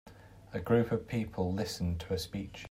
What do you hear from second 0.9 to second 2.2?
of people listen to a